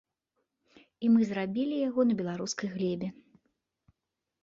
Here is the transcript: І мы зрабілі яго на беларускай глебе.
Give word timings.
І 1.05 1.11
мы 1.17 1.21
зрабілі 1.33 1.77
яго 1.89 2.01
на 2.09 2.19
беларускай 2.25 2.67
глебе. 2.75 3.07